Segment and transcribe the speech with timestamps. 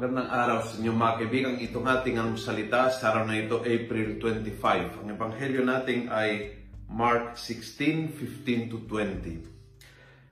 [0.00, 1.54] Magandang araw sa inyo mga kaibigan.
[1.60, 4.96] Itong ating ang salita sa araw na ito, April 25.
[4.96, 6.56] Ang ebanghelyo natin ay
[6.88, 9.44] Mark 16, 15 to 20.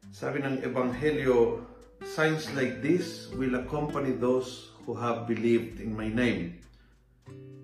[0.08, 1.60] Sabi ng ebanghelyo,
[2.00, 6.56] Signs like this will accompany those who have believed in my name.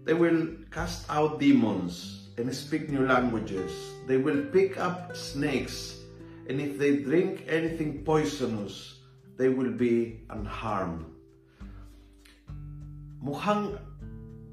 [0.04, 3.72] They will cast out demons and speak new languages.
[4.04, 6.04] They will pick up snakes,
[6.52, 9.00] and if they drink anything poisonous,
[9.40, 11.13] they will be unharmed
[13.24, 13.80] mukhang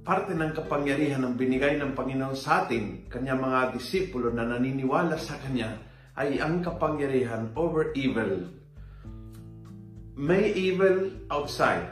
[0.01, 5.35] parte ng kapangyarihan ng binigay ng Panginoon sa atin, kanya mga disipulo na naniniwala sa
[5.43, 5.75] Kanya,
[6.15, 8.47] ay ang kapangyarihan over evil.
[10.15, 11.91] May evil outside.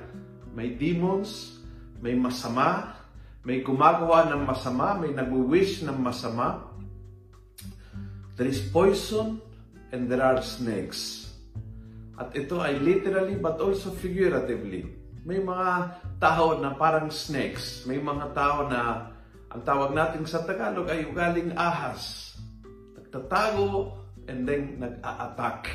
[0.56, 1.60] May demons,
[2.00, 2.96] may masama,
[3.44, 6.64] may gumagawa ng masama, may nag-wish ng masama.
[8.40, 9.44] There is poison
[9.92, 11.32] and there are snakes.
[12.20, 17.84] At ito ay literally but also figuratively may mga tao na parang snakes.
[17.84, 19.12] May mga tao na
[19.50, 22.34] ang tawag natin sa Tagalog ay ugaling ahas.
[22.96, 23.98] Nagtatago
[24.30, 25.74] and then nag-a-attack.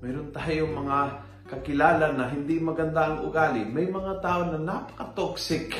[0.00, 0.98] Mayroon tayong mga
[1.44, 3.62] kakilala na hindi maganda ang ugali.
[3.68, 5.76] May mga tao na napaka-toxic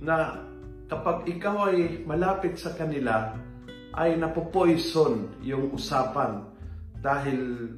[0.00, 0.40] na
[0.88, 3.36] kapag ikaw ay malapit sa kanila,
[3.98, 6.46] ay napopoison yung usapan
[7.02, 7.72] dahil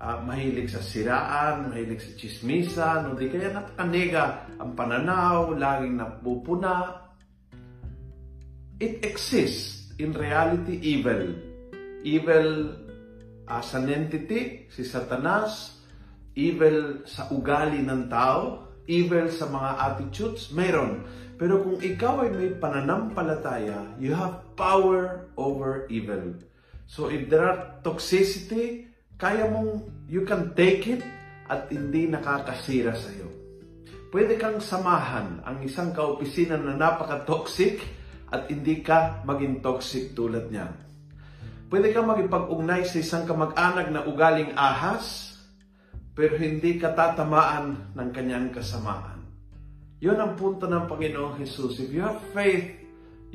[0.00, 4.24] uh, mahilig sa siraan, mahilig sa chismisan, o di kaya napakanega
[4.60, 7.04] ang pananaw, laging napupuna.
[8.76, 9.92] It exists.
[9.96, 11.32] In reality, evil.
[12.04, 12.76] Evil
[13.48, 15.80] as an entity, si Satanas,
[16.36, 21.08] evil sa ugali ng tao, evil sa mga attitudes, meron.
[21.40, 26.36] Pero kung ikaw ay may pananampalataya, you have power over evil.
[26.84, 28.85] So if there are toxicity,
[29.16, 31.00] kaya mong you can take it
[31.48, 33.32] at hindi nakakasira sa iyo.
[34.12, 37.80] Pwede kang samahan ang isang kaopisina na napaka-toxic
[38.30, 40.72] at hindi ka maging toxic tulad niya.
[41.66, 45.34] Pwede kang magipag-ugnay sa isang kamag-anak na ugaling ahas,
[46.14, 49.26] pero hindi ka tatamaan ng kanyang kasamaan.
[49.98, 51.82] Yun ang punto ng Panginoong Jesus.
[51.82, 52.68] If you have faith,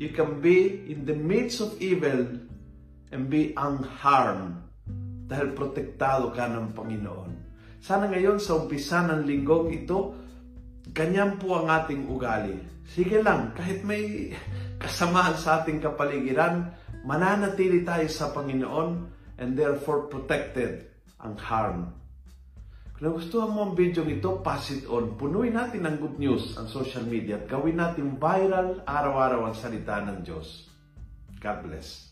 [0.00, 2.40] you can be in the midst of evil
[3.12, 4.71] and be unharmed
[5.32, 7.30] dahil protektado ka ng Panginoon.
[7.80, 10.12] Sana ngayon sa umpisa ng linggong ito,
[10.92, 12.60] ganyan po ang ating ugali.
[12.84, 14.36] Sige lang, kahit may
[14.76, 16.68] kasamaan sa ating kapaligiran,
[17.08, 19.08] mananatili tayo sa Panginoon
[19.40, 21.96] and therefore protected ang harm.
[23.02, 25.18] Kung gusto mo ang video ito, pass it on.
[25.18, 29.98] Punuin natin ng good news ang social media at gawin natin viral araw-araw ang salita
[30.06, 30.70] ng Diyos.
[31.42, 32.11] God bless.